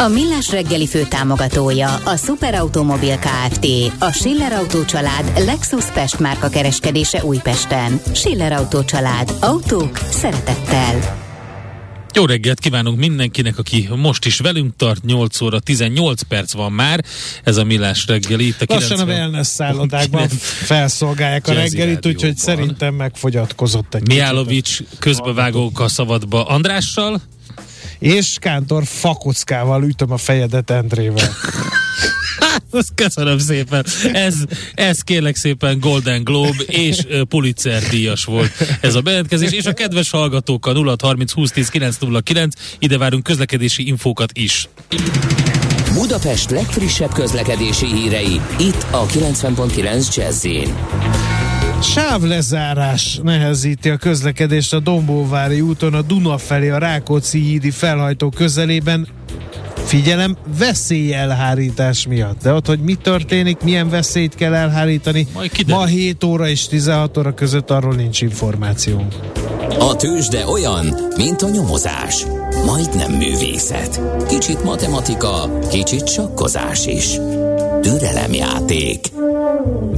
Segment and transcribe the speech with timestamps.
[0.00, 3.66] A Millás reggeli fő támogatója a Superautomobil KFT,
[3.98, 8.00] a Schiller Auto család Lexus Pest márka kereskedése Újpesten.
[8.14, 9.32] Schiller Auto család.
[9.40, 11.16] Autók szeretettel.
[12.14, 17.04] Jó reggelt kívánunk mindenkinek, aki most is velünk tart, 8 óra 18 perc van már,
[17.44, 18.46] ez a Millás reggeli.
[18.46, 19.08] Itt a Lassan 90...
[19.08, 20.28] a wellness szállodákban
[20.64, 27.20] felszolgálják a reggelit, úgyhogy szerintem megfogyatkozott egy Miálovics közbevágók a szabadba Andrással
[27.98, 31.30] és Kántor fakockával ütöm a fejedet Endrével.
[32.70, 33.84] Azt köszönöm szépen.
[34.12, 34.34] Ez,
[34.74, 40.10] ez kérlek szépen Golden Globe és Pulitzer díjas volt ez a bejelentkezés, és a kedves
[40.10, 44.68] hallgatók a 0 30 20 10 909 ide várunk közlekedési infókat is.
[45.92, 50.46] Budapest legfrissebb közlekedési hírei itt a 90.9 jazz
[51.82, 59.08] Sávlezárás nehezíti a közlekedést a Dombóvári úton a Duna felé a Rákóczi hídi felhajtó közelében.
[59.84, 62.42] Figyelem, veszélyelhárítás miatt.
[62.42, 65.26] De ott, hogy mi történik, milyen veszélyt kell elhárítani,
[65.66, 69.14] ma 7 óra és 16 óra között arról nincs információnk.
[69.78, 72.26] A tőzsde olyan, mint a nyomozás.
[72.66, 74.00] Majdnem művészet.
[74.28, 77.18] Kicsit matematika, kicsit sakkozás is.
[77.80, 79.00] Türelemjáték.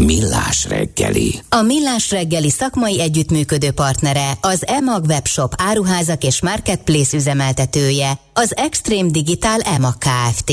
[0.05, 1.41] Millás reggeli.
[1.48, 9.11] A Millás reggeli szakmai együttműködő partnere az EMAG webshop áruházak és marketplace üzemeltetője, az Extreme
[9.11, 10.53] Digital EMAG Kft.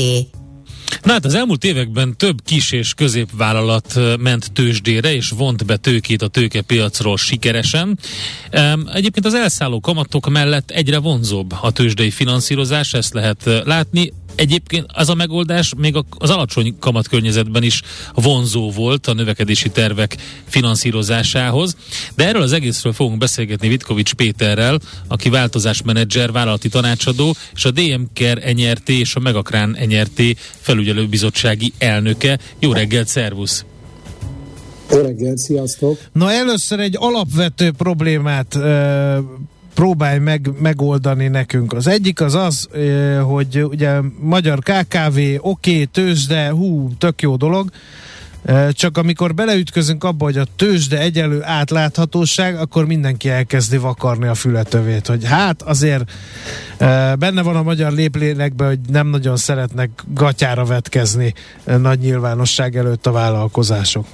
[1.02, 6.22] Na hát az elmúlt években több kis és középvállalat ment tőzsdére, és vont be tőkét
[6.22, 7.98] a tőkepiacról sikeresen.
[8.94, 14.12] Egyébként az elszálló kamatok mellett egyre vonzóbb a tőzsdei finanszírozás, ezt lehet látni.
[14.38, 17.82] Egyébként az a megoldás még az alacsony kamatkörnyezetben is
[18.14, 21.76] vonzó volt a növekedési tervek finanszírozásához,
[22.16, 24.78] de erről az egészről fogunk beszélgetni Vitkovics Péterrel,
[25.08, 30.22] aki változásmenedzser, vállalati tanácsadó, és a DM-ker NRT és a Megakrán NRT
[30.60, 32.38] felügyelőbizottsági elnöke.
[32.58, 33.64] Jó reggelt, szervusz!
[34.90, 35.98] Jó reggelt, sziasztok!
[36.12, 38.58] Na először egy alapvető problémát
[39.78, 41.72] próbálj meg megoldani nekünk.
[41.72, 42.68] Az egyik az az,
[43.22, 47.70] hogy ugye magyar KKV, oké, okay, tőzsde, hú, tök jó dolog,
[48.70, 55.06] csak amikor beleütközünk abba, hogy a tőzsde egyelő átláthatóság, akkor mindenki elkezdi vakarni a fületövét,
[55.06, 56.10] hogy hát azért
[57.18, 61.34] benne van a magyar léplélekben, hogy nem nagyon szeretnek gatyára vetkezni
[61.64, 64.06] nagy nyilvánosság előtt a vállalkozások.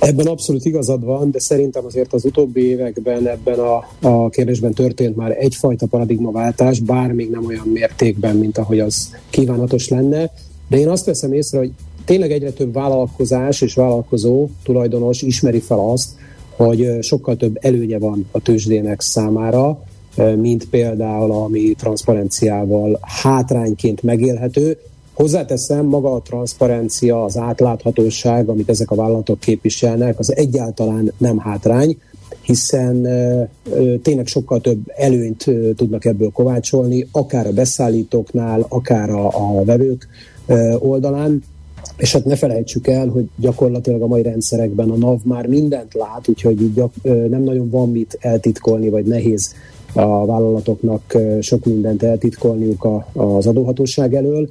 [0.00, 5.16] Ebben abszolút igazad van, de szerintem azért az utóbbi években ebben a, a kérdésben történt
[5.16, 10.30] már egyfajta paradigmaváltás, bár még nem olyan mértékben, mint ahogy az kívánatos lenne.
[10.68, 11.72] De én azt veszem észre, hogy
[12.04, 16.10] tényleg egyre több vállalkozás és vállalkozó tulajdonos ismeri fel azt,
[16.56, 19.82] hogy sokkal több előnye van a tőzsdének számára,
[20.36, 24.78] mint például ami transzparenciával hátrányként megélhető,
[25.20, 31.98] Hozzáteszem, maga a transzparencia, az átláthatóság, amit ezek a vállalatok képviselnek, az egyáltalán nem hátrány,
[32.40, 33.42] hiszen ö,
[34.02, 40.08] tényleg sokkal több előnyt ö, tudnak ebből kovácsolni, akár a beszállítóknál, akár a, a vevők
[40.78, 41.42] oldalán.
[41.96, 46.28] És hát ne felejtsük el, hogy gyakorlatilag a mai rendszerekben a NAV már mindent lát,
[46.28, 49.54] úgyhogy gyak, ö, nem nagyon van mit eltitkolni, vagy nehéz
[49.92, 54.48] a vállalatoknak sok mindent eltitkolniuk a, az adóhatóság elől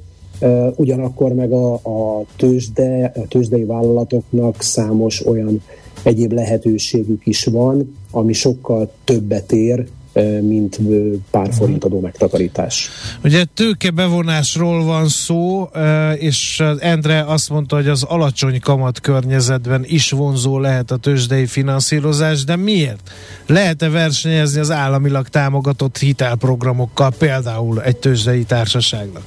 [0.76, 5.62] ugyanakkor meg a, a, tőzsde, a tőzsdei vállalatoknak számos olyan
[6.02, 9.86] egyéb lehetőségük is van, ami sokkal többet ér,
[10.40, 10.80] mint
[11.30, 11.56] pár mhm.
[11.56, 12.90] forint adó megtakarítás.
[13.24, 15.68] Ugye tőkebevonásról van szó,
[16.14, 22.44] és Endre azt mondta, hogy az alacsony kamat környezetben is vonzó lehet a tőzsdei finanszírozás,
[22.44, 23.10] de miért?
[23.46, 29.22] Lehet-e versenyezni az államilag támogatott hitelprogramokkal például egy tőzsdei társaságnak?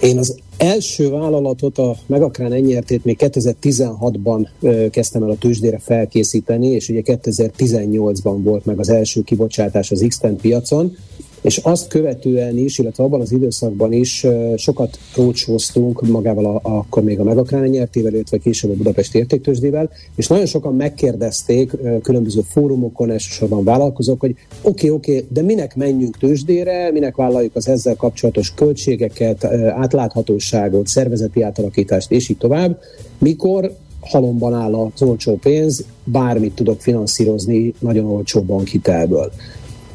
[0.00, 4.48] Én az első vállalatot, a Megakrán enyertét még 2016-ban
[4.90, 10.20] kezdtem el a tőzsdére felkészíteni, és ugye 2018-ban volt meg az első kibocsátás az x
[10.40, 10.96] piacon,
[11.44, 14.26] és azt követően is, illetve abban az időszakban is
[14.56, 20.26] sokat rócsóztunk magával a, akkor még a Megakrán nyertével, illetve később a Budapesti értéktősdével, és
[20.26, 26.18] nagyon sokan megkérdezték különböző fórumokon, elsősorban vállalkozók, hogy oké, okay, oké, okay, de minek menjünk
[26.18, 32.78] tőzsdére, minek vállaljuk az ezzel kapcsolatos költségeket, átláthatóságot, szervezeti átalakítást, és így tovább,
[33.18, 39.32] mikor halomban áll az olcsó pénz, bármit tudok finanszírozni nagyon olcsó bankhitelből.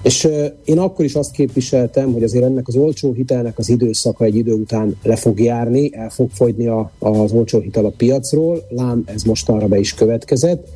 [0.01, 0.27] És
[0.65, 4.53] én akkor is azt képviseltem, hogy azért ennek az olcsó hitelnek az időszaka egy idő
[4.53, 9.23] után le fog járni, el fog fogyni a, az olcsó hitel a piacról, lám ez
[9.23, 10.67] mostanra be is következett.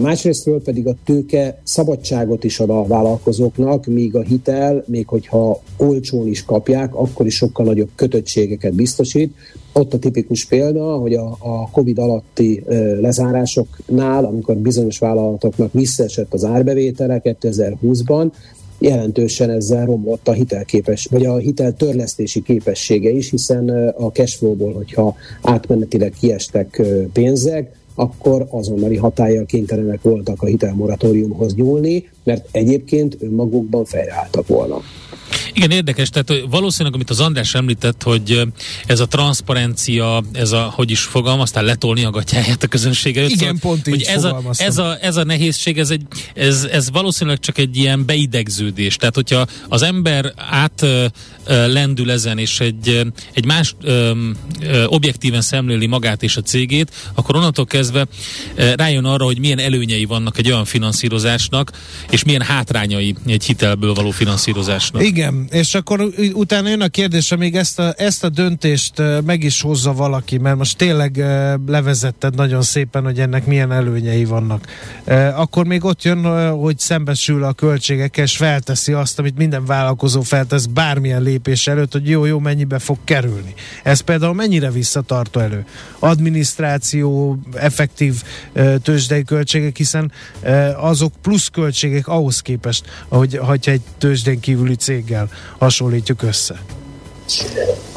[0.00, 6.26] Másrésztről pedig a tőke szabadságot is ad a vállalkozóknak, míg a hitel, még hogyha olcsón
[6.26, 9.34] is kapják, akkor is sokkal nagyobb kötöttségeket biztosít.
[9.72, 12.64] Ott a tipikus példa, hogy a, a COVID alatti
[13.00, 18.30] lezárásoknál, amikor bizonyos vállalatoknak visszaesett az árbevétele 2020-ban,
[18.78, 25.16] jelentősen ezzel romlott a hitelképes, vagy a hitel törlesztési képessége is, hiszen a cashflow-ból, hogyha
[25.42, 26.82] átmenetileg kiestek
[27.12, 34.80] pénzek, akkor azonnali hatállyal kénytelenek voltak a hitelmoratóriumhoz nyúlni, mert egyébként önmagukban fejreálltak volna.
[35.52, 38.42] Igen, érdekes, tehát valószínűleg, amit az András említett, hogy
[38.86, 43.24] ez a transzparencia, ez a, hogy is fogalmaztál, letolni a gatyáját a közönsége.
[43.24, 46.02] Igen, szóval, pont így ez a, ez, a, ez a nehézség, ez, egy,
[46.34, 48.96] ez, ez valószínűleg csak egy ilyen beidegződés.
[48.96, 50.86] Tehát, hogyha az ember át
[51.46, 54.12] lendül ezen, és egy, egy más ö,
[54.60, 58.06] ö, objektíven szemléli magát és a cégét, akkor onnantól kezdve
[58.76, 61.70] rájön arra, hogy milyen előnyei vannak egy olyan finanszírozásnak,
[62.10, 65.02] és milyen hátrányai egy hitelből való finanszírozásnak.
[65.02, 69.60] Igen, és akkor utána jön a kérdés, még ezt a, ezt a döntést meg is
[69.60, 71.16] hozza valaki, mert most tényleg
[71.66, 74.66] levezetted nagyon szépen, hogy ennek milyen előnyei vannak.
[75.34, 80.66] Akkor még ott jön, hogy szembesül a költségekkel, és felteszi azt, amit minden vállalkozó feltesz
[80.66, 83.54] bármilyen lépés előtt, hogy jó, jó, mennyibe fog kerülni.
[83.82, 85.64] Ez például mennyire visszatartó elő?
[85.98, 88.22] Adminisztráció, effektív
[88.82, 90.12] tőzsdei költségek, hiszen
[90.76, 95.23] azok plusz költségek ahhoz képest, ahogy, hogyha egy tőzsdén kívüli céggel
[95.58, 96.62] hasonlítjuk össze?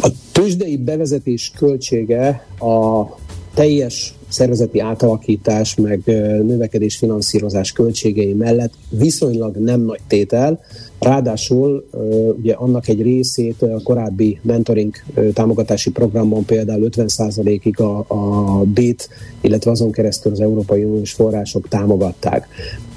[0.01, 3.05] A tőzsdei bevezetés költsége a
[3.53, 6.01] teljes szervezeti átalakítás, meg
[6.45, 10.59] növekedés finanszírozás költségei mellett viszonylag nem nagy tétel,
[10.99, 11.87] Ráadásul
[12.37, 14.93] ugye annak egy részét a korábbi mentoring
[15.33, 19.09] támogatási programban például 50%-ig a, a BÉT,
[19.41, 22.47] illetve azon keresztül az Európai Uniós források támogatták.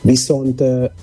[0.02, 0.62] Viszont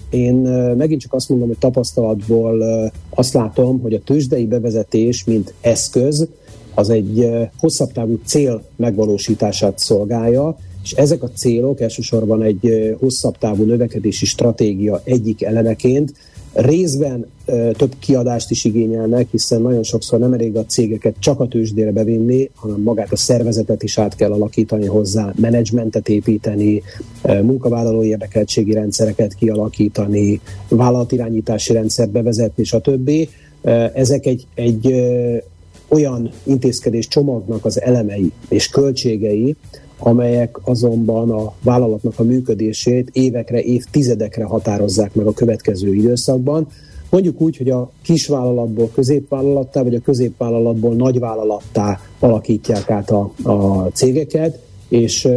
[0.09, 0.35] én
[0.77, 2.63] megint csak azt mondom, hogy tapasztalatból
[3.09, 6.27] azt látom, hogy a tőzsdei bevezetés, mint eszköz,
[6.73, 13.63] az egy hosszabb távú cél megvalósítását szolgálja, és ezek a célok elsősorban egy hosszabb távú
[13.63, 16.13] növekedési stratégia egyik elemeként
[16.57, 21.48] részben ö, több kiadást is igényelnek, hiszen nagyon sokszor nem elég a cégeket csak a
[21.48, 26.81] tőzsdére bevinni, hanem magát a szervezetet is át kell alakítani hozzá, menedzsmentet építeni,
[27.24, 33.12] ö, munkavállalói érdekeltségi rendszereket kialakítani, vállalatirányítási rendszert bevezetni, stb.
[33.94, 34.94] Ezek egy, egy
[35.88, 39.56] olyan intézkedés csomagnak az elemei és költségei,
[39.97, 46.67] amelyek azonban a vállalatnak a működését évekre, évtizedekre határozzák meg a következő időszakban.
[47.09, 54.59] Mondjuk úgy, hogy a kisvállalatból középvállalattá, vagy a középvállalatból nagyvállalattá alakítják át a, a cégeket,
[54.89, 55.27] és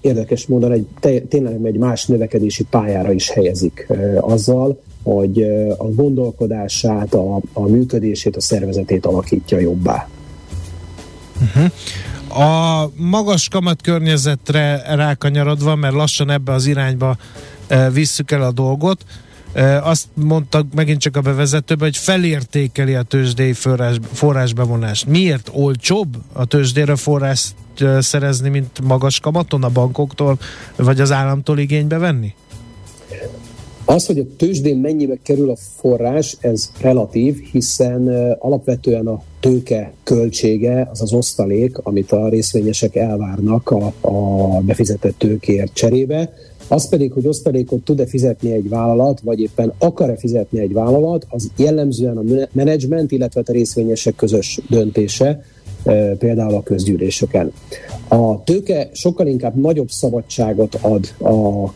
[0.00, 0.86] érdekes módon egy,
[1.28, 5.42] tényleg egy más növekedési pályára is helyezik azzal, hogy
[5.76, 10.08] a gondolkodását, a, a működését, a szervezetét alakítja jobbá.
[11.40, 11.72] Uh-huh.
[12.36, 17.16] A magas kamat környezetre rákanyarodva, mert lassan ebbe az irányba
[17.66, 19.04] e, visszük el a dolgot,
[19.52, 25.06] e, azt mondtak megint csak a bevezetőben, hogy felértékeli a tőzsdei forrás, forrásbevonást.
[25.06, 30.38] Miért olcsóbb a tőzsdére forrást e, szerezni, mint magas kamaton a bankoktól,
[30.76, 32.34] vagy az államtól igénybe venni?
[33.88, 40.88] Az, hogy a tőzsdén mennyibe kerül a forrás, ez relatív, hiszen alapvetően a tőke költsége
[40.92, 46.32] az az osztalék, amit a részvényesek elvárnak a, a befizetett tőkéért cserébe.
[46.68, 51.50] Az pedig, hogy osztalékot tud-e fizetni egy vállalat, vagy éppen akar-e fizetni egy vállalat, az
[51.56, 55.44] jellemzően a menedzsment, illetve a részvényesek közös döntése,
[56.18, 57.52] például a közgyűléseken.
[58.08, 61.72] A tőke sokkal inkább nagyobb szabadságot ad a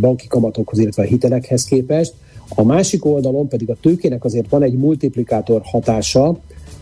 [0.00, 2.14] banki kamatokhoz, illetve a hitelekhez képest,
[2.54, 6.38] a másik oldalon pedig a tőkének azért van egy multiplikátor hatása,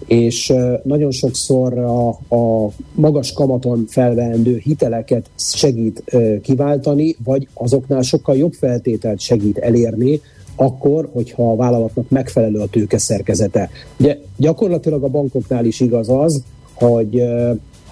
[0.07, 6.03] és nagyon sokszor a, a magas kamaton felvendő hiteleket segít
[6.43, 10.21] kiváltani, vagy azoknál sokkal jobb feltételt segít elérni,
[10.57, 13.71] akkor, hogyha a vállalatnak megfelelő a tőke szerkezete.
[13.99, 16.43] Ugye gyakorlatilag a bankoknál is igaz az,
[16.75, 17.21] hogy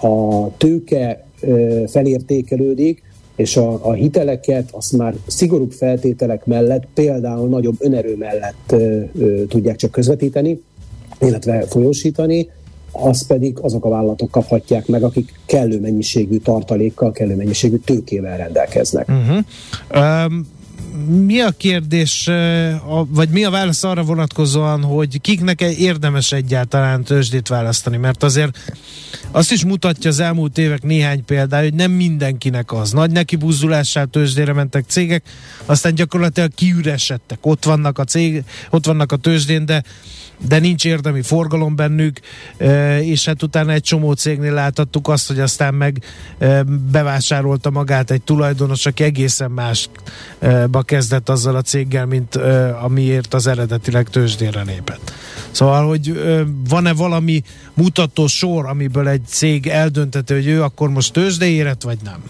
[0.01, 1.25] a tőke
[1.87, 3.03] felértékelődik,
[3.35, 9.43] és a, a hiteleket azt már szigorúbb feltételek mellett, például nagyobb önerő mellett ö, ö,
[9.45, 10.61] tudják csak közvetíteni,
[11.19, 12.49] illetve folyósítani,
[12.91, 19.07] az pedig azok a vállalatok kaphatják meg, akik kellő mennyiségű tartalékkal, kellő mennyiségű tőkével rendelkeznek.
[19.07, 20.25] Uh-huh.
[20.25, 20.47] Um,
[21.07, 22.29] mi a kérdés,
[23.07, 27.97] vagy mi a válasz arra vonatkozóan, hogy kiknek érdemes egyáltalán tőzsdét választani?
[27.97, 28.57] Mert azért
[29.31, 32.91] azt is mutatja az elmúlt évek néhány példája, hogy nem mindenkinek az.
[32.91, 35.23] Nagy neki buzdulással tőzsdére mentek cégek,
[35.65, 37.45] aztán gyakorlatilag kiüresedtek.
[37.45, 39.83] Ott vannak a cég, ott vannak a tőzsdén, de
[40.47, 42.19] de nincs érdemi forgalom bennük,
[43.01, 46.03] és hát utána egy csomó cégnél láthattuk azt, hogy aztán meg
[46.91, 52.35] bevásárolta magát egy tulajdonos, aki egészen másba kezdett azzal a céggel, mint
[52.81, 55.13] amiért az eredetileg tőzsdére lépett.
[55.51, 56.23] Szóval, hogy
[56.69, 62.23] van-e valami mutató sor, amiből egy cég eldöntető, hogy ő akkor most tőzsdeéret, vagy nem?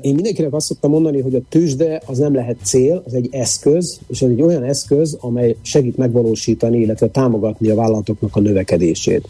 [0.00, 4.00] Én mindenkinek azt szoktam mondani, hogy a tőzsde az nem lehet cél, az egy eszköz,
[4.06, 9.28] és az egy olyan eszköz, amely segít megvalósítani, illetve támogatni a vállalatoknak a növekedését.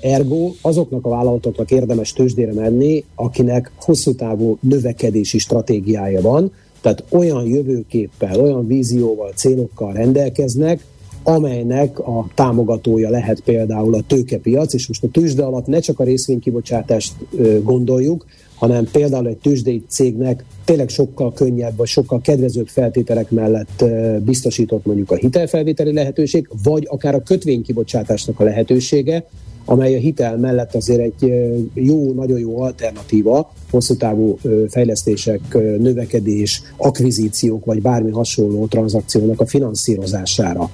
[0.00, 7.46] Ergo azoknak a vállalatoknak érdemes tőzsdére menni, akinek hosszú távú növekedési stratégiája van, tehát olyan
[7.46, 10.84] jövőképpel, olyan vízióval, célokkal rendelkeznek,
[11.22, 16.04] amelynek a támogatója lehet például a tőkepiac, és most a tőzsde alatt ne csak a
[16.04, 17.12] részvénykibocsátást
[17.62, 18.26] gondoljuk,
[18.66, 23.84] hanem például egy tőzsdei cégnek tényleg sokkal könnyebb, vagy sokkal kedvezőbb feltételek mellett
[24.24, 29.26] biztosított mondjuk a hitelfelvételi lehetőség, vagy akár a kötvénykibocsátásnak a lehetősége,
[29.64, 31.32] amely a hitel mellett azért egy
[31.74, 35.40] jó, nagyon jó alternatíva hosszú távú fejlesztések,
[35.78, 40.70] növekedés, akvizíciók, vagy bármi hasonló tranzakciónak a finanszírozására.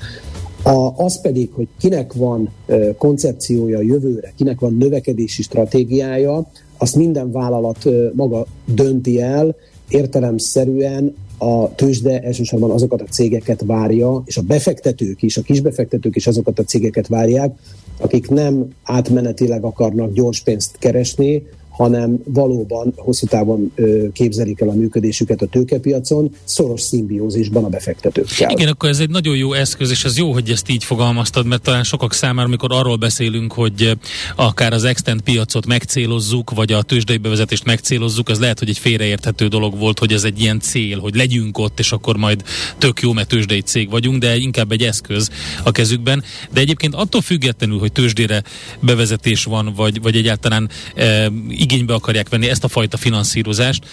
[0.63, 2.51] A, az pedig, hogy kinek van
[2.99, 6.47] koncepciója jövőre, kinek van növekedési stratégiája,
[6.81, 9.57] azt minden vállalat maga dönti el,
[9.89, 16.27] értelemszerűen a tőzsde elsősorban azokat a cégeket várja, és a befektetők is, a kisbefektetők is
[16.27, 17.59] azokat a cégeket várják,
[18.01, 21.47] akik nem átmenetileg akarnak gyors pénzt keresni,
[21.81, 23.73] hanem valóban hosszú távon
[24.13, 28.51] képzelik el a működésüket a tőkepiacon, szoros szimbiózisban a befektetőkkel.
[28.51, 31.63] Igen, akkor ez egy nagyon jó eszköz, és ez jó, hogy ezt így fogalmaztad, mert
[31.63, 33.99] talán sokak számára, amikor arról beszélünk, hogy
[34.37, 39.47] akár az extent piacot megcélozzuk, vagy a tőzsdei bevezetést megcélozzuk, az lehet, hogy egy félreérthető
[39.49, 42.43] dolog volt, hogy ez egy ilyen cél, hogy legyünk ott, és akkor majd
[42.79, 45.31] tök jó, mert tőzsdei cég vagyunk, de inkább egy eszköz
[45.65, 46.23] a kezükben.
[46.53, 48.43] De egyébként attól függetlenül, hogy tőzsdére
[48.81, 51.31] bevezetés van, vagy, vagy egyáltalán e,
[51.71, 53.87] igénybe akarják venni ezt a fajta finanszírozást,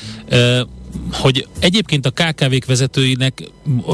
[1.12, 3.52] hogy egyébként a KKV-k vezetőinek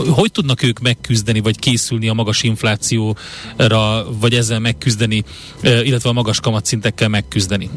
[0.09, 5.23] hogy tudnak ők megküzdeni, vagy készülni a magas inflációra, vagy ezzel megküzdeni,
[5.63, 7.69] illetve a magas kamatszintekkel megküzdeni?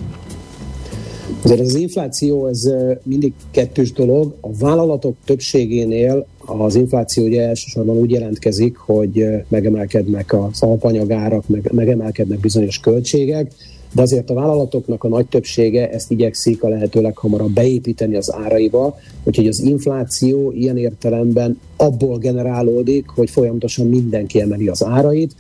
[1.43, 2.71] Azért az infláció, ez
[3.03, 4.37] mindig kettős dolog.
[4.41, 12.39] A vállalatok többségénél az infláció ugye elsősorban úgy jelentkezik, hogy megemelkednek az alapanyagárak, meg, megemelkednek
[12.39, 13.53] bizonyos költségek,
[13.93, 18.99] de azért a vállalatoknak a nagy többsége ezt igyekszik a lehető leghamarabb beépíteni az áraiba,
[19.25, 25.35] úgyhogy az infláció ilyen értelemben abból generálódik, hogy folyamatosan mindenki emeli az árait,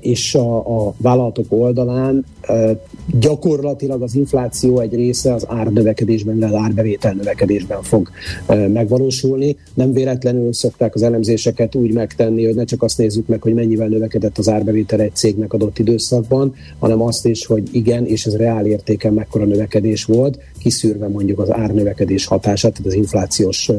[0.00, 2.24] és a, a vállalatok oldalán
[3.18, 8.10] gyakorlatilag az infláció egy része az árnövekedésben, az árbevétel növekedésben fog
[8.46, 9.56] megvalósulni.
[9.74, 13.88] Nem véletlenül szokták az elemzéseket úgy megtenni, hogy ne csak azt nézzük meg, hogy mennyivel
[13.88, 18.66] növekedett az árbevétel egy cégnek adott időszakban, hanem azt is, hogy igen, és ez reál
[18.66, 23.70] értéken mekkora növekedés volt, kiszűrve mondjuk az árnövekedés hatását, tehát az inflációs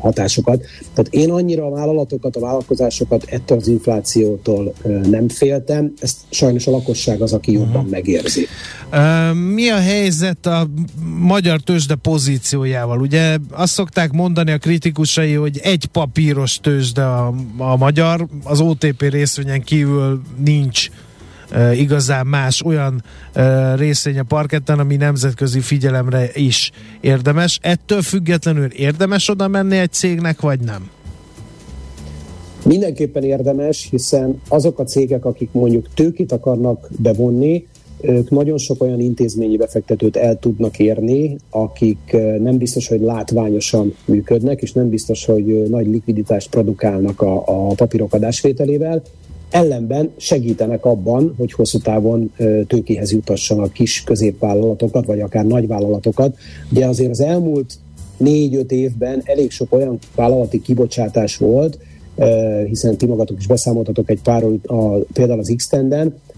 [0.00, 0.60] hatásokat.
[0.94, 4.74] Tehát én annyira a vállalatokat, a vállalkozásokat ettől az inflációtól
[5.10, 7.90] nem féltem, ezt sajnos a lakosság az, aki jobban uh-huh.
[7.90, 8.46] megérzi.
[9.54, 10.68] Mi a helyzet a
[11.18, 13.00] magyar tőzsde pozíciójával?
[13.00, 19.02] Ugye azt szokták mondani a kritikusai, hogy egy papíros tőzsde a, a magyar, az OTP
[19.02, 20.88] részvényen kívül nincs
[21.74, 23.02] igazán más olyan
[23.76, 27.58] részvény a parketten, ami nemzetközi figyelemre is érdemes.
[27.62, 30.90] Ettől függetlenül érdemes oda menni egy cégnek, vagy nem?
[32.64, 37.66] Mindenképpen érdemes, hiszen azok a cégek, akik mondjuk tőkit akarnak bevonni,
[38.02, 44.62] ők nagyon sok olyan intézményi befektetőt el tudnak érni, akik nem biztos, hogy látványosan működnek,
[44.62, 49.02] és nem biztos, hogy nagy likviditást produkálnak a, a papírok adásvételével,
[49.50, 52.32] ellenben segítenek abban, hogy hosszú távon
[52.66, 56.36] tőkéhez jutassanak kis középvállalatokat, vagy akár nagyvállalatokat.
[56.72, 57.74] Ugye azért az elmúlt
[58.16, 61.78] négy-öt évben elég sok olyan vállalati kibocsátás volt,
[62.66, 65.70] hiszen ti magatok is beszámoltatok egy pár, a, például az x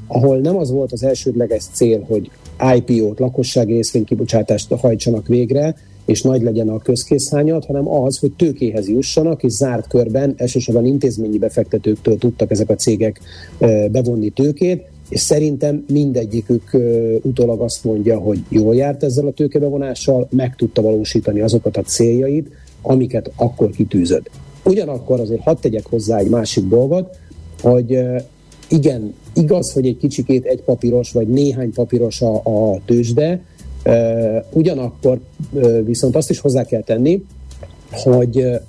[0.06, 2.30] ahol nem az volt az elsődleges cél, hogy
[2.76, 9.42] IPO-t, lakossági részvénykibocsátást hajtsanak végre, és nagy legyen a közkészhányat, hanem az, hogy tőkéhez jussanak,
[9.42, 13.20] és zárt körben elsősorban intézményi befektetőktől tudtak ezek a cégek
[13.90, 16.76] bevonni tőkét, és szerintem mindegyikük
[17.22, 22.50] utólag azt mondja, hogy jól járt ezzel a tőkebevonással, meg tudta valósítani azokat a céljait,
[22.82, 24.30] amiket akkor kitűzött.
[24.64, 27.16] Ugyanakkor azért hadd tegyek hozzá egy másik dolgot,
[27.60, 27.98] hogy
[28.68, 33.40] igen, igaz, hogy egy kicsikét egy papíros, vagy néhány papíros a, a tőzsde,
[34.52, 35.20] ugyanakkor
[35.84, 37.24] viszont azt is hozzá kell tenni,
[37.90, 38.60] hogy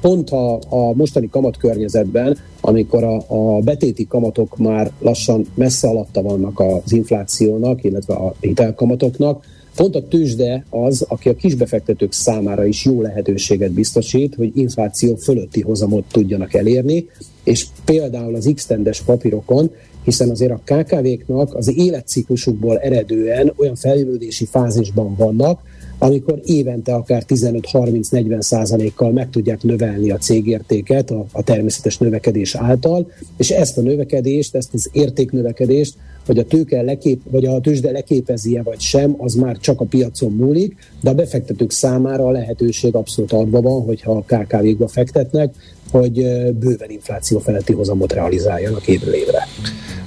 [0.00, 6.60] pont a, a mostani kamatkörnyezetben, amikor a, a betéti kamatok már lassan messze alatta vannak
[6.60, 9.44] az inflációnak, illetve a hitelkamatoknak,
[9.76, 15.60] Pont a tőzsde az, aki a kisbefektetők számára is jó lehetőséget biztosít, hogy infláció fölötti
[15.60, 17.08] hozamot tudjanak elérni,
[17.44, 18.68] és például az x
[19.04, 19.70] papírokon,
[20.04, 25.60] hiszen azért a KKV-knak az életciklusukból eredően olyan fejlődési fázisban vannak,
[25.98, 33.10] amikor évente akár 15-30-40 százalékkal meg tudják növelni a cégértéket a, a természetes növekedés által,
[33.36, 35.94] és ezt a növekedést, ezt az értéknövekedést,
[36.26, 40.32] hogy a tőke lekép, vagy a tőzsde leképezi-e vagy sem, az már csak a piacon
[40.32, 45.54] múlik, de a befektetők számára a lehetőség abszolút adva van, hogyha a KKV-kba fektetnek,
[45.90, 46.12] hogy
[46.52, 49.48] bőven infláció feletti hozamot realizáljanak évről évre.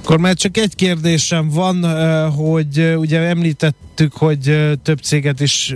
[0.02, 1.84] Akkor már csak egy kérdésem van,
[2.30, 5.74] hogy ugye említettük, hogy több céget is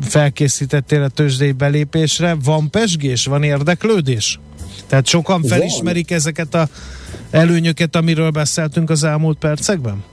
[0.00, 2.36] felkészítettél a tőzsdei belépésre.
[2.44, 4.40] Van pesgés, van érdeklődés?
[4.86, 6.18] Tehát sokan felismerik van.
[6.18, 6.68] ezeket a
[7.32, 10.04] előnyöket, amiről beszéltünk az elmúlt percekben?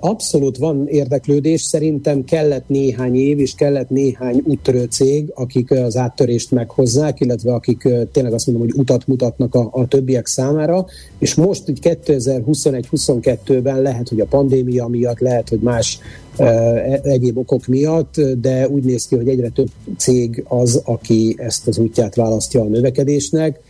[0.00, 6.50] Abszolút van érdeklődés, szerintem kellett néhány év, és kellett néhány úttörő cég, akik az áttörést
[6.50, 10.86] meghozzák, illetve akik tényleg azt mondom, hogy utat mutatnak a, a többiek számára,
[11.18, 15.98] és most úgy 2021-22-ben lehet, hogy a pandémia miatt, lehet, hogy más
[16.36, 21.68] e, egyéb okok miatt, de úgy néz ki, hogy egyre több cég az, aki ezt
[21.68, 23.60] az útját választja a növekedésnek,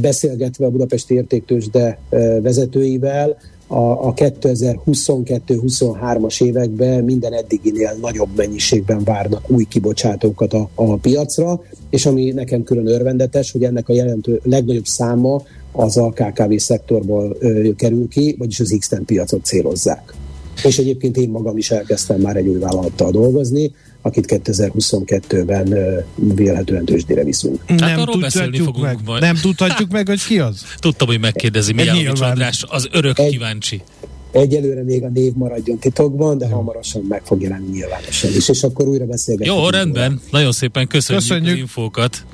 [0.00, 1.98] beszélgetve a Budapesti Értéktősde
[2.42, 11.62] vezetőivel, a, a 2022-23-as években minden eddiginél nagyobb mennyiségben várnak új kibocsátókat a, a piacra,
[11.90, 17.36] és ami nekem külön örvendetes, hogy ennek a jelentő legnagyobb száma az a KKV szektorból
[17.38, 20.14] ö, kerül ki, vagyis az x piacot célozzák.
[20.64, 25.74] És egyébként én magam is elkezdtem már egy új vállalattal dolgozni, akit 2022-ben
[26.14, 27.62] vélhetően tőzsdére viszünk.
[27.66, 28.98] Hát nem arról beszélni fogunk meg.
[29.04, 29.22] majd.
[29.22, 30.62] Nem tudhatjuk meg, hogy ki az?
[30.78, 33.82] Tudtam, hogy megkérdezi Mijálovics András, az örök egy, kíváncsi.
[34.30, 38.88] Egyelőre még a név maradjon titokban, de hamarosan meg fog jelenni nyilvánosan is, és akkor
[38.88, 39.56] újra beszélgetünk.
[39.56, 40.08] Jó, rendben.
[40.08, 40.20] Róla.
[40.30, 42.24] Nagyon szépen köszönjük, köszönjük az infókat.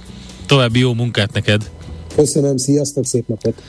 [0.47, 1.71] További jó munkát neked.
[2.15, 3.63] Köszönöm, sziasztok, szép napot!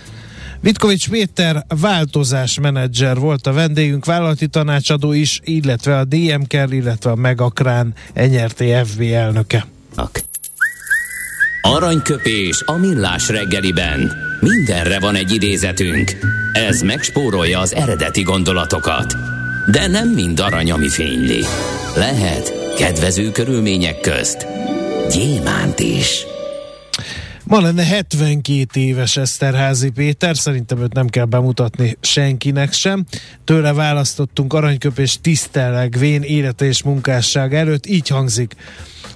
[0.64, 7.16] Vitkovics Péter változásmenedzser volt a vendégünk, vállalati tanácsadó is, illetve a DM Kell, illetve a
[7.16, 9.66] Megakrán NRT FB elnöke.
[11.62, 14.12] Aranyköpés a millás reggeliben.
[14.40, 16.12] Mindenre van egy idézetünk.
[16.54, 19.16] Ez megspórolja az eredeti gondolatokat.
[19.72, 21.44] De nem mind arany, ami fényli.
[21.96, 24.48] Lehet kedvező körülmények közt
[25.12, 26.26] gyémánt is.
[27.46, 33.06] Ma lenne 72 éves Eszterházi Péter, szerintem őt nem kell bemutatni senkinek sem.
[33.44, 38.56] Tőle választottunk aranyköpés tisztelegvén élete és munkásság előtt, így hangzik.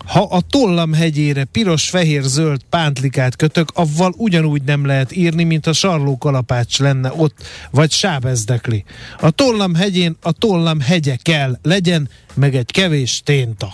[0.06, 6.18] Ha a tollam hegyére piros-fehér-zöld pántlikát kötök, avval ugyanúgy nem lehet írni, mint a sarló
[6.18, 8.84] kalapács lenne ott, vagy sábezdekli.
[9.20, 13.74] A tollam hegyén a tollam hegye kell legyen, meg egy kevés ténta.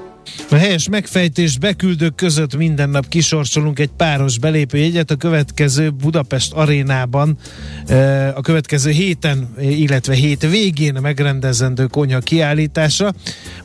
[0.51, 7.37] A helyes megfejtés beküldők között minden nap kisorsolunk egy páros belépőjegyet a következő Budapest arénában
[8.35, 13.13] a következő héten, illetve hét végén megrendezendő konyha kiállításra.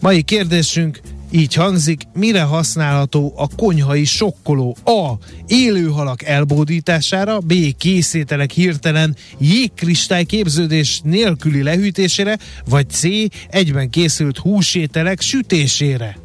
[0.00, 4.76] Mai kérdésünk így hangzik, mire használható a konyhai sokkoló?
[4.84, 5.12] A.
[5.46, 7.54] Élőhalak elbódítására, B.
[7.78, 13.02] Készételek hirtelen jégkristály képződés nélküli lehűtésére, vagy C.
[13.48, 16.24] Egyben készült húsételek sütésére.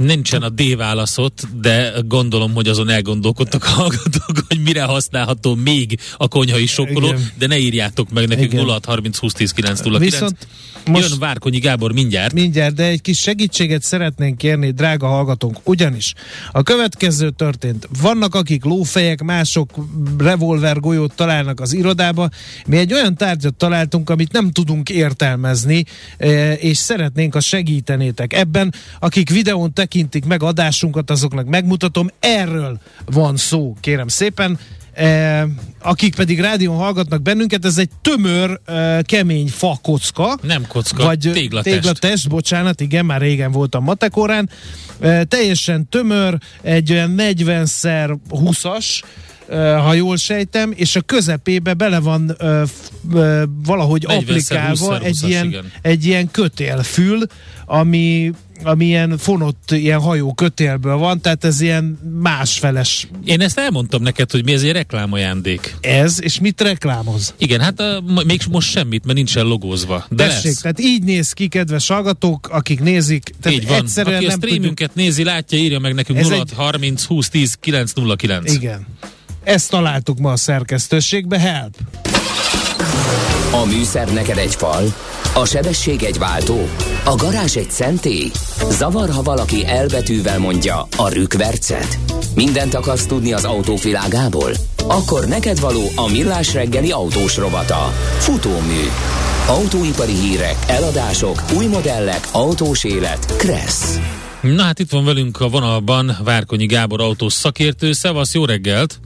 [0.00, 5.98] Nincsen a D válaszot, de gondolom, hogy azon elgondolkodtak a hallgatók, hogy mire használható még
[6.16, 7.30] a konyhai sokkoló, Igen.
[7.38, 10.02] de ne írjátok meg nekünk 06 30 20 10 9 09.
[10.02, 10.46] Viszont
[10.86, 12.32] most Jön Várkonyi Gábor mindjárt.
[12.32, 16.14] Mindjárt, de egy kis segítséget szeretnénk kérni, drága hallgatónk, ugyanis
[16.52, 17.88] a következő történt.
[18.00, 19.70] Vannak, akik lófejek, mások
[20.18, 22.28] revolver golyót találnak az irodába.
[22.66, 25.84] Mi egy olyan tárgyat találtunk, amit nem tudunk értelmezni,
[26.18, 28.32] e, és szeretnénk, a segítenétek.
[28.32, 34.58] Ebben, akik videón tekintik meg adásunkat, azoknak megmutatom, erről van szó, kérem szépen
[34.94, 35.46] E,
[35.82, 40.38] akik pedig rádión hallgatnak bennünket, ez egy tömör, e, kemény fa kocka.
[40.42, 41.74] Nem kocka, vagy téglatest.
[41.74, 44.50] Téglatest, bocsánat, igen, már régen voltam matekórán.
[45.00, 47.66] E, teljesen tömör, egy olyan 40
[48.30, 49.02] 20-as,
[49.56, 52.36] ha jól sejtem, és a közepébe bele van
[53.64, 57.26] valahogy applikálva egy, ilyen, egy ilyen kötélfül,
[57.66, 58.32] ami
[58.62, 63.08] ami ilyen fonott, ilyen hajó kötélből van, tehát ez ilyen másfeles.
[63.24, 65.76] Én ezt elmondtam neked, hogy mi ez egy reklámajándék.
[65.80, 67.34] Ez, és mit reklámoz?
[67.38, 70.06] Igen, hát a, még most semmit, mert nincsen logózva.
[70.10, 70.60] De Tessék, lesz.
[70.60, 73.32] tehát így néz ki, kedves hallgatók, akik nézik.
[73.40, 73.78] Tehát így van.
[73.78, 75.06] Egyszerűen Aki a streamünket tudjuk...
[75.06, 76.52] nézi, látja, írja meg nekünk 0 egy...
[76.54, 78.52] 30 20 10 909.
[78.52, 78.86] Igen.
[79.44, 81.74] Ezt találtuk ma a szerkesztőségbe, help!
[83.52, 84.94] A műszer neked egy fal,
[85.34, 86.68] a sebesség egy váltó,
[87.04, 88.30] a garázs egy szentély.
[88.70, 91.98] Zavar, ha valaki elbetűvel mondja a rükvercet.
[92.34, 94.52] Mindent akarsz tudni az autóvilágából?
[94.86, 97.92] Akkor neked való a millás reggeli autós rovata.
[98.18, 98.82] Futómű.
[99.46, 103.36] Autóipari hírek, eladások, új modellek, autós élet.
[103.36, 103.98] Kressz.
[104.40, 107.92] Na hát itt van velünk a vonalban Várkonyi Gábor autós szakértő.
[107.92, 109.00] Szevasz, jó reggelt!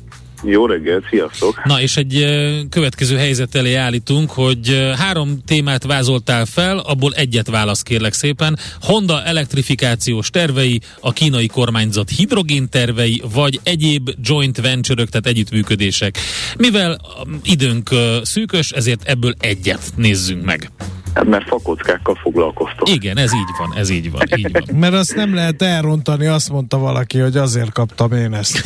[0.44, 1.64] Jó reggelt, sziasztok!
[1.64, 2.26] Na és egy
[2.70, 8.58] következő helyzet elé állítunk, hogy három témát vázoltál fel, abból egyet válasz kérlek szépen.
[8.80, 16.18] Honda elektrifikációs tervei, a kínai kormányzat hidrogén tervei, vagy egyéb joint venture tehát együttműködések.
[16.56, 17.00] Mivel
[17.44, 17.90] időnk
[18.22, 20.70] szűkös, ezért ebből egyet nézzünk meg.
[21.14, 22.88] Hát mert fakockákkal foglalkoztok.
[22.88, 24.76] Igen, ez így van, ez így van, így van.
[24.78, 28.62] mert azt nem lehet elrontani, azt mondta valaki, hogy azért kaptam én ezt.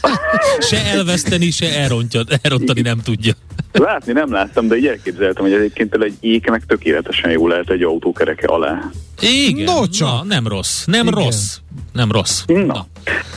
[0.70, 3.32] se elveszteni, se elrontja, elrontani nem tudja.
[3.72, 8.46] Látni nem láttam, de így elképzeltem, hogy egyébként egy éknek tökéletesen jó lehet egy autókereke
[8.46, 8.90] alá.
[9.20, 11.22] Igen, no, Na, nem rossz, nem Igen.
[11.22, 11.58] rossz,
[11.92, 12.44] nem rossz.
[12.46, 12.64] Na.
[12.64, 12.86] Na.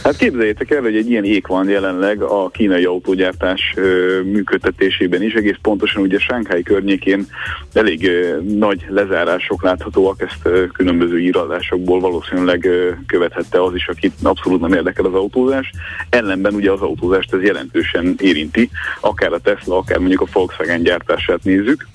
[0.04, 5.34] Hát képzeljétek el, hogy egy ilyen ék van jelenleg a kínai autógyártás ö, működtetésében is,
[5.34, 7.28] egész pontosan ugye Sánkhái környékén
[7.74, 14.14] elég ö, nagy lezárások láthatóak, ezt ö, különböző írásokból valószínűleg ö, követhette az is, akit
[14.24, 15.72] abszolút nem érdekel az autózás.
[16.10, 18.70] Ellenben ugye az autózást ez jelentősen érinti,
[19.02, 21.88] akár a Tesla, akár mondjuk a Volkswagen gyártását nézzük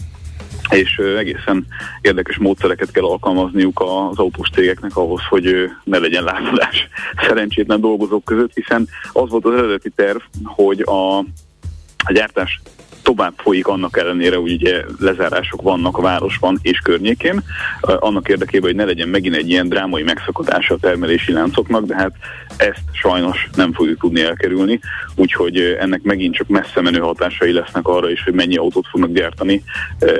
[0.70, 1.66] és egészen
[2.00, 6.88] érdekes módszereket kell alkalmazniuk az autós cégeknek ahhoz, hogy ne legyen lázadás
[7.26, 11.18] szerencsétlen dolgozók között, hiszen az volt az eredeti terv, hogy a,
[11.96, 12.60] a gyártás
[13.02, 17.42] tovább folyik annak ellenére, hogy ugye lezárások vannak a városban és környékén,
[17.80, 22.12] annak érdekében, hogy ne legyen megint egy ilyen drámai megszakadása a termelési láncoknak, de hát
[22.56, 24.80] ezt sajnos nem fogjuk tudni elkerülni,
[25.14, 29.62] úgyhogy ennek megint csak messze menő hatásai lesznek arra is, hogy mennyi autót fognak gyártani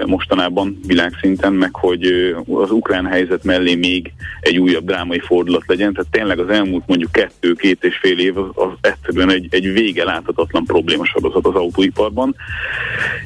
[0.06, 6.10] mostanában világszinten, meg hogy az ukrán helyzet mellé még egy újabb drámai fordulat legyen, tehát
[6.10, 11.46] tényleg az elmúlt mondjuk kettő-két és fél év az, egyszerűen egy, egy vége láthatatlan problémasorozat
[11.46, 12.36] az autóiparban,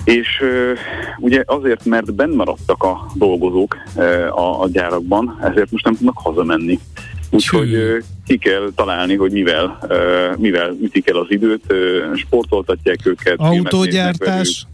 [0.05, 0.43] és
[1.19, 3.77] ugye azért, mert benn maradtak a dolgozók
[4.31, 6.79] a, a gyárakban, ezért most nem tudnak hazamenni.
[7.31, 9.79] Úgyhogy ki kell találni, hogy mivel,
[10.39, 11.75] mivel ütik el az időt,
[12.15, 13.35] sportoltatják őket.
[13.39, 14.67] Autógyártás?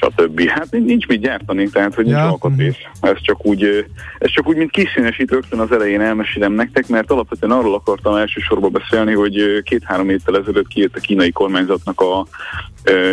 [0.00, 0.48] Stb.
[0.48, 2.28] Hát nincs mit gyártani, tehát hogy nincs ja.
[2.28, 2.76] alkatrész.
[3.00, 3.86] Ez csak úgy,
[4.18, 8.72] ez csak úgy, mint kiszínesít rögtön az elején elmesélem nektek, mert alapvetően arról akartam elsősorban
[8.72, 12.26] beszélni, hogy két-három évvel ezelőtt kijött a kínai kormányzatnak a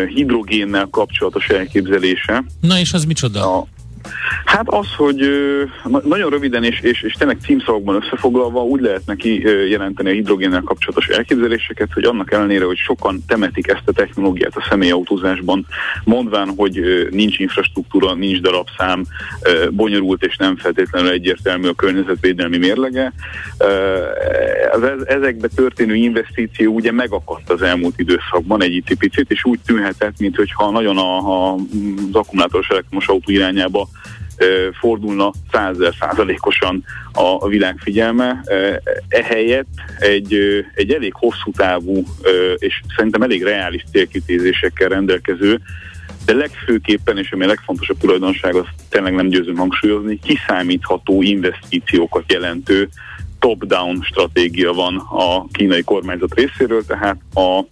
[0.07, 2.43] hidrogénnel kapcsolatos elképzelése.
[2.61, 3.57] Na és az micsoda?
[3.57, 3.67] A,
[4.45, 5.29] Hát az, hogy
[6.03, 11.07] nagyon röviden és, és, és tényleg címszavakban összefoglalva úgy lehet neki jelenteni a hidrogénnel kapcsolatos
[11.07, 15.65] elképzeléseket, hogy annak ellenére, hogy sokan temetik ezt a technológiát a személyautózásban,
[16.03, 19.05] mondván, hogy nincs infrastruktúra, nincs darabszám,
[19.71, 23.13] bonyolult és nem feltétlenül egyértelmű a környezetvédelmi mérlege.
[24.71, 30.71] Az ezekbe történő investíció ugye megakadt az elmúlt időszakban egy picit, és úgy tűnhetett, mintha
[30.71, 33.87] nagyon a, a, az akkumulátoros elektromos autó irányába
[34.79, 38.43] fordulna százezer százalékosan a világ figyelme.
[39.07, 39.67] Ehelyett
[39.99, 42.03] egy, egy elég hosszú távú
[42.55, 45.61] és szerintem elég reális célkitézésekkel rendelkező
[46.27, 52.89] de legfőképpen, és ami a legfontosabb tulajdonság, az tényleg nem győzöm hangsúlyozni, kiszámítható investíciókat jelentő
[53.39, 57.63] top-down stratégia van a kínai kormányzat részéről, tehát a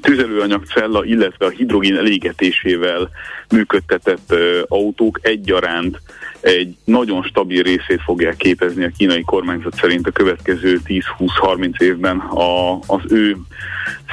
[0.00, 3.10] tüzelőanyag cella, illetve a hidrogén elégetésével
[3.50, 4.34] működtetett
[4.68, 6.00] autók egyaránt
[6.40, 12.78] egy nagyon stabil részét fogják képezni a kínai kormányzat szerint a következő 10-20-30 évben a,
[12.86, 13.36] az ő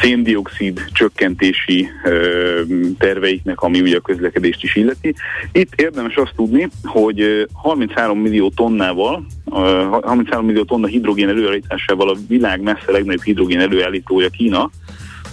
[0.02, 2.62] széndiokszid csökkentési ö,
[2.98, 5.16] terveiknek, ami ugye a közlekedést is illeti.
[5.52, 12.62] Itt érdemes azt tudni, hogy 33 millió tonnával, 33 millió tonna hidrogén előállításával a világ
[12.62, 14.70] messze legnagyobb hidrogén előállítója Kína,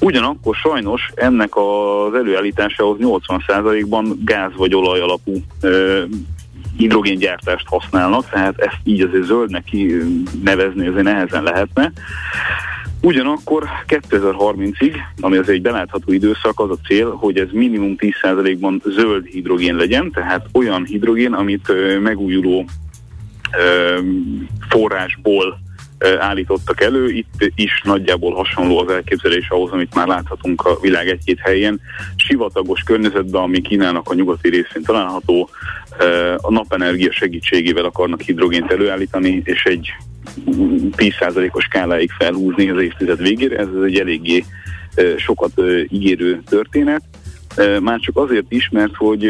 [0.00, 6.02] Ugyanakkor sajnos ennek az előállításához 80%-ban gáz vagy olaj alapú ö,
[6.76, 9.64] hidrogéngyártást használnak, tehát ezt így azért zöldnek
[10.42, 11.92] nevezni azért nehezen lehetne.
[13.00, 19.26] Ugyanakkor 2030-ig, ami az egy belátható időszak, az a cél, hogy ez minimum 10%-ban zöld
[19.26, 22.64] hidrogén legyen, tehát olyan hidrogén, amit megújuló
[24.68, 25.58] forrásból
[26.18, 27.10] állítottak elő.
[27.10, 31.80] Itt is nagyjából hasonló az elképzelés ahhoz, amit már láthatunk a világ egy-két helyén.
[32.16, 35.48] Sivatagos környezetben, ami Kínának a nyugati részén található,
[36.36, 39.94] a napenergia segítségével akarnak hidrogént előállítani, és egy
[40.96, 43.56] 10%-os skáláig felhúzni az évtized végére.
[43.56, 44.44] Ez egy eléggé
[45.16, 45.52] sokat
[45.88, 47.02] ígérő történet.
[47.80, 49.24] Már csak azért is, mert hogy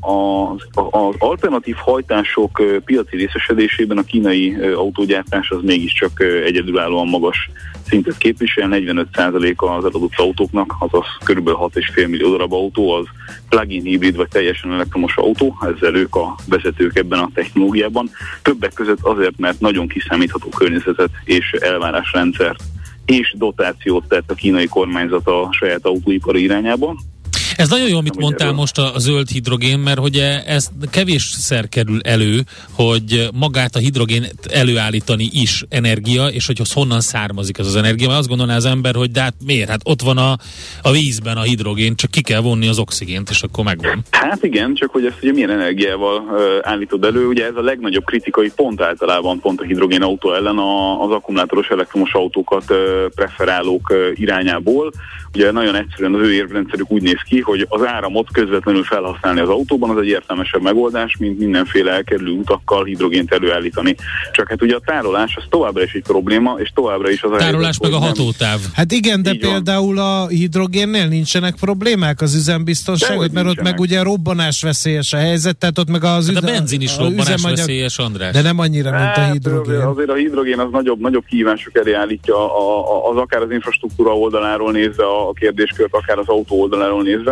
[0.00, 7.50] az, az alternatív hajtások piaci részesedésében a kínai autógyártás az mégiscsak egyedülállóan magas
[7.90, 11.48] szintet képvisel, 45%-a az eladott autóknak, azaz kb.
[11.48, 13.04] 6,5 millió darab autó, az
[13.48, 18.10] plug-in hibrid vagy teljesen elektromos autó, ezzel ők a vezetők ebben a technológiában.
[18.42, 22.62] Többek között azért, mert nagyon kiszámítható környezetet és elvárásrendszert
[23.04, 26.96] és dotációt tett a kínai kormányzat a saját autóipari irányába,
[27.56, 32.40] ez nagyon jó, amit mondtál most a, zöld hidrogén, mert hogy ez kevésszer kerül elő,
[32.72, 38.06] hogy magát a hidrogén előállítani is energia, és hogy az honnan származik ez az energia,
[38.06, 39.68] mert azt gondolná az ember, hogy de hát miért?
[39.68, 40.36] Hát ott van a,
[40.82, 44.04] a vízben a hidrogén, csak ki kell vonni az oxigént, és akkor megvan.
[44.10, 46.22] Hát igen, csak hogy ezt ugye milyen energiával
[46.62, 51.02] állítod elő, ugye ez a legnagyobb kritikai pont általában pont a hidrogén autó ellen a,
[51.04, 52.64] az akkumulátoros elektromos autókat
[53.14, 54.92] preferálók irányából.
[55.34, 59.48] Ugye nagyon egyszerűen az ő érvrendszerük úgy néz ki, hogy az áramot közvetlenül felhasználni az
[59.48, 63.96] autóban, az egy értelmesebb megoldás, mint mindenféle elkerülő utakkal hidrogént előállítani.
[64.32, 67.36] Csak hát ugye a tárolás az továbbra is egy probléma, és továbbra is az a
[67.36, 68.60] Tárolás helyzet, meg a hatótáv.
[68.60, 68.70] Nem...
[68.74, 70.22] Hát igen, de Így például van.
[70.22, 75.78] a hidrogénnél nincsenek problémák az üzembiztonságot, mert ott meg ugye robbanás veszélyes a helyzet, tehát
[75.78, 77.56] ott meg az hát üzem, a benzin is robbanás üzemanyag...
[77.56, 78.32] veszélyes, András.
[78.32, 79.74] De nem annyira, mint a hát, hidrogén.
[79.74, 83.50] Azért, azért a hidrogén az nagyobb, nagyobb kihívások elé állítja a, a, az akár az
[83.50, 87.29] infrastruktúra oldaláról nézve a kérdéskört, akár az autó oldaláról nézve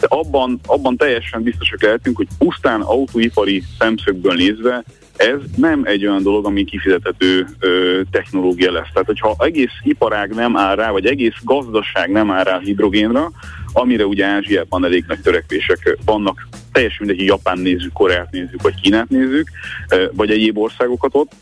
[0.00, 4.84] de abban, abban teljesen biztosak lehetünk, hogy pusztán autóipari szemszögből nézve
[5.20, 8.88] ez nem egy olyan dolog, ami kifizethető ö, technológia lesz.
[8.92, 13.30] Tehát, hogyha egész iparág nem áll rá, vagy egész gazdaság nem áll rá hidrogénra,
[13.72, 19.08] amire ugye Ázsiában elég nagy törekvések vannak, teljesen mindegy, Japán nézzük, Koreát nézzük, vagy Kínát
[19.08, 19.48] nézzük,
[20.12, 21.32] vagy egyéb országokat ott,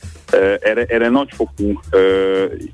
[0.61, 1.81] erre, erre nagyfokú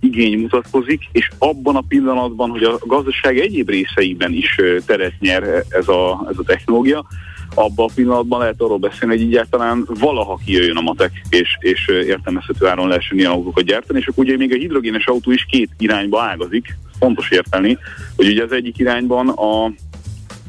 [0.00, 5.88] igény mutatkozik, és abban a pillanatban, hogy a gazdaság egyéb részeiben is teret nyer ez
[5.88, 7.06] a, ez a technológia,
[7.54, 12.66] abban a pillanatban lehet arról beszélni, hogy egyáltalán valaha kijöjjön a matek, és, és értelmezhető
[12.66, 16.22] áron lehessen ilyen autókat gyártani, és akkor ugye még a hidrogénes autó is két irányba
[16.22, 17.78] ágazik, fontos érteni,
[18.16, 19.72] hogy ugye az egyik irányban a,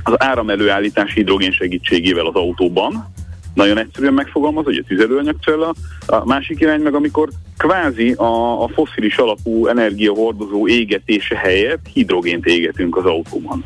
[0.07, 3.13] az áramelőállítás hidrogén segítségével az autóban,
[3.53, 5.73] nagyon egyszerűen megfogalmaz, hogy a tüzelőanyagcella,
[6.05, 12.97] a másik irány meg amikor kvázi a, a foszilis alapú energiahordozó égetése helyett hidrogént égetünk
[12.97, 13.63] az autóban.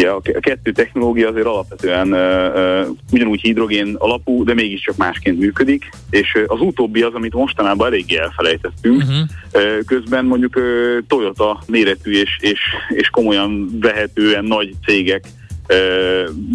[0.00, 6.38] Ja, a kettő technológia azért alapvetően uh, ugyanúgy hidrogén alapú, de mégiscsak másként működik, és
[6.46, 9.02] az utóbbi az, amit mostanában eléggé elfelejtettünk.
[9.02, 9.16] Uh-huh.
[9.54, 10.62] Uh, közben mondjuk uh,
[11.06, 15.24] Toyota méretű és, és, és komolyan vehetően nagy cégek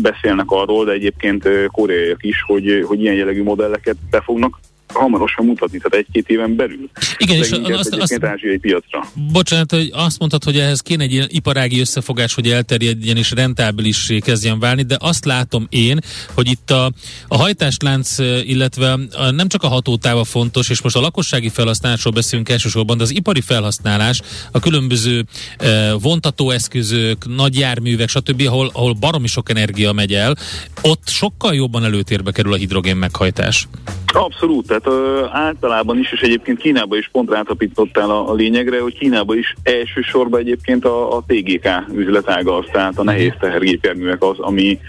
[0.02, 4.60] beszélnek arról, de egyébként koreaiak is, hogy, hogy ilyen jellegű modelleket be fognak
[4.94, 6.90] hamarosan mutatni, tehát egy-két éven belül.
[7.18, 9.06] Igen, és azt, azt, ázsiai piacra.
[9.32, 14.20] Bocsánat, hogy azt mondtad, hogy ehhez kéne egy ilyen iparági összefogás, hogy elterjedjen és rentábilissé
[14.20, 16.00] kezdjen válni, de azt látom én,
[16.34, 16.92] hogy itt a,
[17.28, 22.50] a hajtáslánc, illetve a, nem csak a hatótáva fontos, és most a lakossági felhasználásról beszélünk
[22.50, 25.26] elsősorban, de az ipari felhasználás, a különböző
[25.58, 30.36] e, vontatóeszközök, nagy járművek, stb., ahol, ahol baromi sok energia megy el,
[30.82, 33.68] ott sokkal jobban előtérbe kerül a hidrogén meghajtás.
[34.06, 38.98] Abszolút, tehát ö, általában is, és egyébként Kínában is pont rátapítottál a, a lényegre, hogy
[38.98, 44.80] Kínában is elsősorban egyébként a, a TGK üzletága az, tehát a nehéz tehergépjárművek az, ami,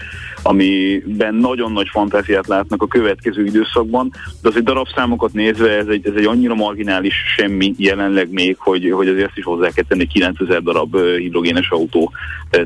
[0.47, 6.13] amiben nagyon nagy fantáziát látnak a következő időszakban, de azért darabszámokat nézve ez egy, ez
[6.15, 10.61] egy annyira marginális semmi jelenleg még, hogy, hogy azért ezt is hozzá kell tenni, 9000
[10.61, 12.11] darab hidrogénes autó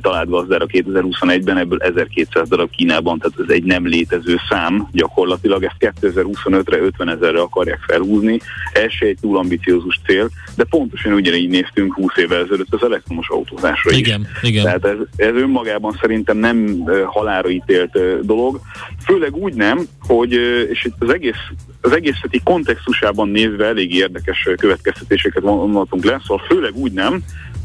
[0.01, 5.95] talált gazdára 2021-ben, ebből 1200 darab Kínában, tehát ez egy nem létező szám gyakorlatilag, ezt
[6.01, 8.39] 2025-re 50 ezerre akarják felhúzni,
[8.73, 13.29] ez se egy túl ambiciózus cél, de pontosan ugyanígy néztünk 20 évvel ezelőtt az elektromos
[13.29, 14.49] autózásra igen, is.
[14.49, 14.63] Igen.
[14.63, 18.59] Tehát ez, ez önmagában szerintem nem halára ítélt dolog,
[19.05, 20.31] főleg úgy nem, hogy,
[20.69, 21.37] és itt az egész
[21.81, 27.23] az egészeti kontextusában nézve elég érdekes következtetéseket vonhatunk le, szóval főleg úgy nem,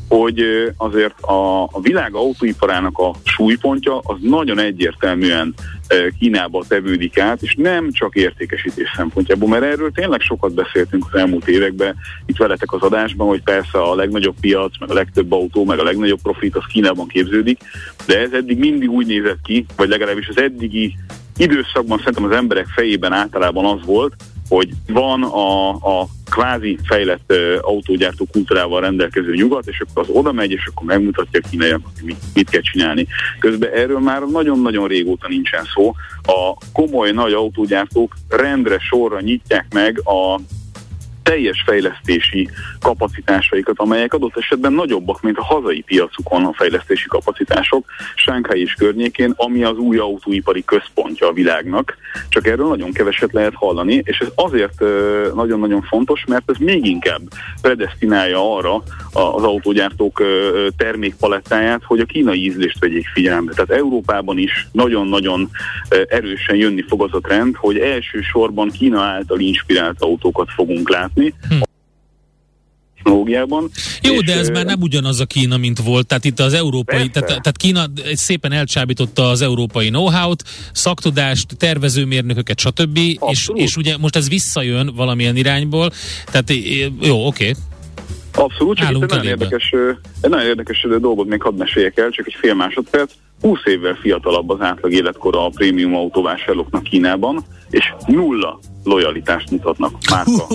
[0.08, 0.42] hogy
[0.76, 5.54] azért a, a világ autóiparának a súlypontja az nagyon egyértelműen
[6.18, 11.48] Kínába tevődik át, és nem csak értékesítés szempontjából, mert erről tényleg sokat beszéltünk az elmúlt
[11.48, 15.78] években, itt veletek az adásban, hogy persze a legnagyobb piac, meg a legtöbb autó, meg
[15.78, 17.60] a legnagyobb profit az Kínában képződik,
[18.06, 20.96] de ez eddig mindig úgy nézett ki, vagy legalábbis az eddigi
[21.36, 24.14] időszakban szerintem az emberek fejében általában az volt,
[24.48, 30.32] hogy van a, a kvázi fejlett uh, autógyártó kultúrával rendelkező nyugat, és akkor az oda
[30.32, 33.06] megy, és akkor megmutatja a kínaiak, hogy mit, mit kell csinálni.
[33.38, 35.94] Közben erről már nagyon-nagyon régóta nincsen szó.
[36.22, 40.40] A komoly nagy autógyártók rendre sorra nyitják meg a
[41.24, 42.48] teljes fejlesztési
[42.80, 49.32] kapacitásaikat, amelyek adott esetben nagyobbak, mint a hazai piacukon a fejlesztési kapacitások, Sánkhely és környékén,
[49.36, 51.96] ami az új autóipari központja a világnak.
[52.28, 54.80] Csak erről nagyon keveset lehet hallani, és ez azért
[55.34, 57.20] nagyon-nagyon fontos, mert ez még inkább
[57.60, 58.74] predestinálja arra
[59.12, 60.22] az autógyártók
[60.76, 63.52] termékpalettáját, hogy a kínai ízlést vegyék figyelembe.
[63.52, 65.50] Tehát Európában is nagyon-nagyon
[66.08, 71.34] erősen jönni fog az a trend, hogy elsősorban Kína által inspirált autókat fogunk látni, látni.
[71.48, 71.62] Hm
[73.04, 73.70] technológiában.
[74.02, 76.06] Jó, de ez már nem ugyanaz a Kína, mint volt.
[76.06, 82.98] Tehát itt az európai, tehát, tehát Kína szépen elcsábította az európai know-how-t, szaktudást, tervezőmérnököket, stb.
[83.28, 85.90] És, és ugye most ez visszajön valamilyen irányból.
[86.24, 86.50] Tehát
[87.00, 87.48] jó, oké.
[87.48, 87.62] Okay.
[88.36, 89.74] Abszolút, csak itt egy nagyon, érdekes,
[90.20, 93.12] egy nagyon érdekes dolgot még hadd meséljek el, csak egy fél másodperc.
[93.40, 100.46] 20 évvel fiatalabb az átlag életkora a prémium autóvásárlóknak Kínában, és nulla lojalitást mutatnak márka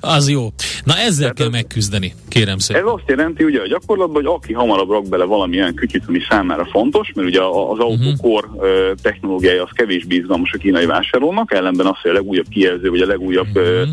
[0.00, 0.48] Az jó.
[0.84, 2.82] Na ezzel Tehát kell ez, megküzdeni, kérem szépen.
[2.82, 6.68] Ez azt jelenti ugye a gyakorlatban, hogy aki hamarabb rak bele valamilyen kütyüt, ami számára
[6.70, 8.94] fontos, mert ugye az autókor uh-huh.
[9.02, 13.06] technológiája az kevésbé izgalmas a kínai vásárolnak, ellenben az, hogy a legújabb kijelző, vagy a
[13.06, 13.88] legújabb uh-huh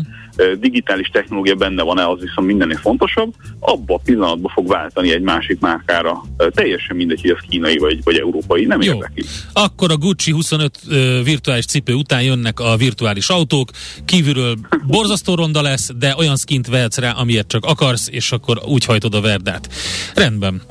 [0.60, 5.60] digitális technológia benne van-e, az viszont mindennél fontosabb, abban a pillanatban fog váltani egy másik
[5.60, 6.22] márkára.
[6.50, 8.94] Teljesen mindegy, hogy ez kínai vagy, vagy európai, nem Jó.
[8.94, 9.24] érdekli.
[9.52, 10.78] Akkor a Gucci 25
[11.24, 13.70] virtuális cipő után jönnek a virtuális autók,
[14.04, 18.84] kívülről borzasztó ronda lesz, de olyan skint vehetsz rá, amiért csak akarsz, és akkor úgy
[18.84, 19.68] hajtod a verdát.
[20.14, 20.62] Rendben.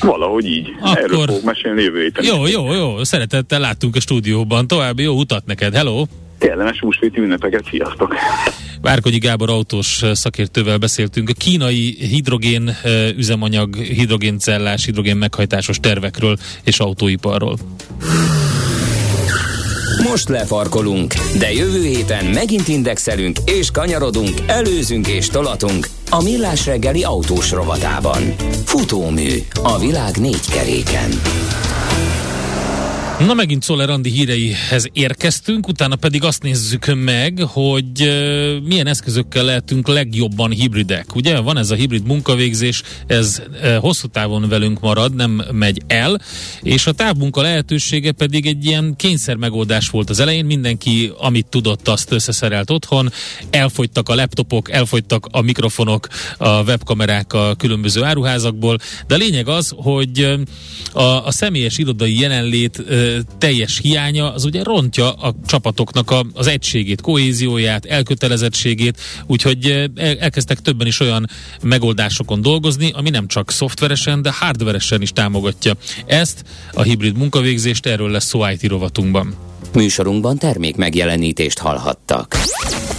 [0.00, 0.68] Valahogy így.
[0.80, 1.02] Akkor...
[1.02, 2.24] Erről fogok mesélni jövő héten.
[2.24, 3.04] Jó, jó, jó.
[3.04, 4.66] Szeretettel láttunk a stúdióban.
[4.66, 5.74] További jó utat neked.
[5.74, 6.04] Hello!
[6.38, 8.14] Kellemes húsvéti ünnepeket, sziasztok!
[8.80, 12.76] Várkonyi Gábor autós szakértővel beszéltünk a kínai hidrogén
[13.16, 17.58] üzemanyag, hidrogéncellás, hidrogén meghajtásos tervekről és autóiparról.
[20.02, 27.04] Most lefarkolunk, de jövő héten megint indexelünk és kanyarodunk, előzünk és tolatunk a Millás reggeli
[27.04, 28.22] autós rovatában.
[28.64, 29.28] Futómű
[29.62, 31.10] a világ négy keréken.
[33.26, 39.44] Na megint Szoller Andi híreihez érkeztünk, utána pedig azt nézzük meg, hogy uh, milyen eszközökkel
[39.44, 41.14] lehetünk legjobban hibridek.
[41.14, 46.20] Ugye van ez a hibrid munkavégzés, ez uh, hosszú távon velünk marad, nem megy el,
[46.62, 51.88] és a távmunka lehetősége pedig egy ilyen kényszer megoldás volt az elején, mindenki amit tudott,
[51.88, 53.12] azt összeszerelt otthon,
[53.50, 59.72] elfogytak a laptopok, elfogytak a mikrofonok, a webkamerák a különböző áruházakból, de a lényeg az,
[59.76, 60.38] hogy
[60.92, 62.82] a, a személyes irodai jelenlét
[63.38, 70.86] teljes hiánya az ugye rontja a csapatoknak a, az egységét, kohézióját, elkötelezettségét, úgyhogy elkezdtek többen
[70.86, 71.28] is olyan
[71.62, 75.74] megoldásokon dolgozni, ami nem csak szoftveresen, de hardveresen is támogatja
[76.06, 79.34] ezt, a hibrid munkavégzést, erről lesz szó IT rovatunkban.
[79.74, 82.36] Műsorunkban termék megjelenítést hallhattak.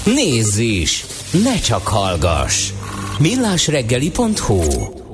[0.05, 1.05] Nézz is!
[1.43, 2.71] Ne csak hallgass!
[3.19, 5.07] millásreggeli.hu